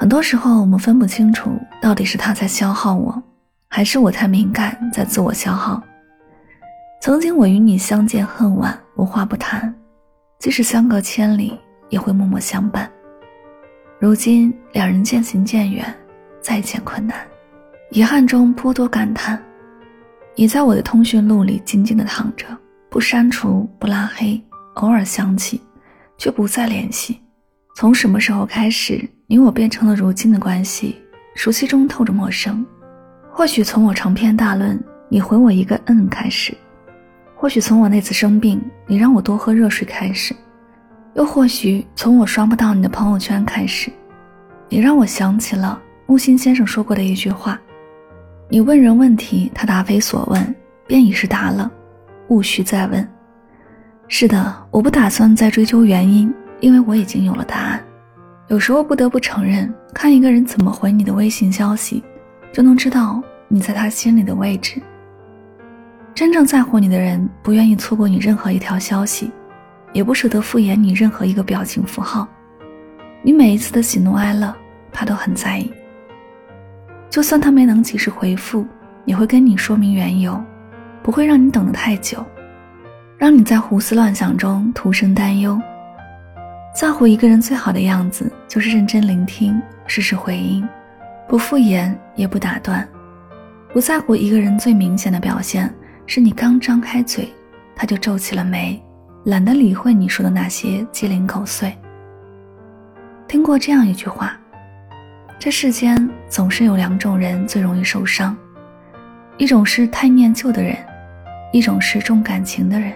[0.00, 1.50] 很多时候，我们分不清楚
[1.82, 3.20] 到底是他在消耗我，
[3.68, 5.82] 还是我太敏感在自我消耗。
[7.02, 9.74] 曾经我与你相见恨晚，无话不谈，
[10.38, 11.58] 即使相隔千里，
[11.88, 12.88] 也会默默相伴。
[13.98, 15.92] 如今两人渐行渐远，
[16.40, 17.18] 再见困难，
[17.90, 19.42] 遗憾中颇多感叹。
[20.36, 22.46] 你在我的通讯录里静静的躺着，
[22.88, 24.40] 不删除，不拉黑，
[24.74, 25.60] 偶尔想起，
[26.16, 27.20] 却不再联系。
[27.80, 31.00] 从什么时候开始，你我变成了如今的关系？
[31.36, 32.66] 熟悉中透着陌生。
[33.30, 34.76] 或许从我长篇大论，
[35.08, 36.52] 你回我一个嗯开始；
[37.36, 40.34] 或许从我那次生病，你让我多喝热水开始；
[41.14, 43.92] 又或许从我刷不到你的朋友圈开始，
[44.68, 47.60] 你让我想起了木心先生说过的一句话。
[48.48, 50.52] 你问人问题，他答非所问，
[50.88, 51.70] 便已是答了，
[52.26, 53.08] 勿需再问。
[54.08, 57.82] 是的，我不打算再追究原因，因为我已经有了答案。
[58.48, 62.02] 有时候不得不承认，看一个人怎么回你的微信消息，
[62.52, 64.80] 就能知道你在他心里的位置。
[66.14, 69.30] 真正在乎你的人，不愿意错过你任何一条消息，
[69.92, 72.26] 也不舍得敷衍你任何一个表情符号。
[73.22, 74.54] 你每一次的喜怒哀乐，
[74.90, 75.70] 他都很在意。
[77.10, 78.66] 就算他没能及时回复，
[79.04, 80.42] 也会跟你说明缘由，
[81.02, 82.24] 不会让你等得太久，
[83.16, 85.60] 让你在胡思乱想中徒生担忧。
[86.78, 90.64] 在乎一个人最好的样子，就是认真聆听，适时回应，
[91.26, 92.88] 不敷衍也不打断。
[93.72, 95.74] 不在乎一个人最明显的表现，
[96.06, 97.28] 是你刚张开嘴，
[97.74, 98.80] 他就皱起了眉，
[99.24, 101.76] 懒得理会你说的那些鸡零狗碎。
[103.26, 104.38] 听过这样一句话。
[105.36, 108.36] 这世间总是有两种人最容易受伤，
[109.36, 110.76] 一种是太念旧的人，
[111.52, 112.92] 一种是重感情的人。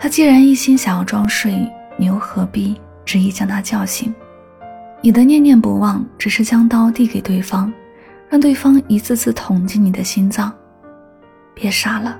[0.00, 1.64] 他既然一心想要装睡，
[1.96, 4.14] 你又何必执意将他叫醒？
[5.00, 7.72] 你的念念不忘，只是将刀递给对方，
[8.28, 10.52] 让对方一次次捅进你的心脏。
[11.54, 12.18] 别傻了，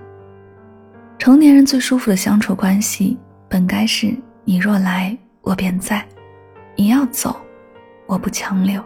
[1.19, 3.19] 成年人最舒服的相处关系，
[3.49, 6.00] 本该是你若来，我便在；
[6.77, 7.37] 你要走。
[8.06, 8.83] 我不强留，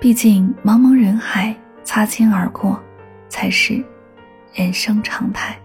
[0.00, 2.82] 毕竟茫茫人海，擦肩而过，
[3.28, 3.84] 才是
[4.54, 5.56] 人生常态。